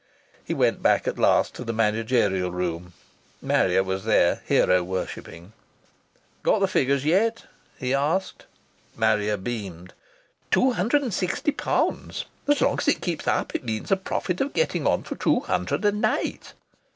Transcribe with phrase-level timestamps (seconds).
[0.43, 2.93] He went back at last to the managerial room.
[3.39, 5.53] Marrier was there, hero worshipping.
[6.41, 7.43] "Got the figures yet?"
[7.77, 8.47] he asked.
[8.97, 9.93] Marrier beamed.
[10.49, 12.25] "Two hundred and sixty pounds.
[12.47, 15.41] As long as it keeps up it means a profit of getting on for two
[15.41, 16.53] hundred a naight!"